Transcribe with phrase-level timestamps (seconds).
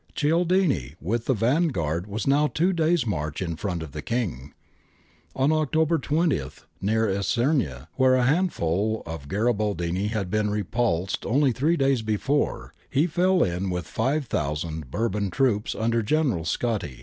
[0.11, 4.51] "^ Cialdini with the vanguard was now two days' march in front of the King.
[5.35, 6.41] On October 20,
[6.81, 13.05] near Isernia, where a handful of Garibaldini had been repulsed only three days before," he
[13.05, 16.99] fell in with 5000 Bourbon troops under General Scotti.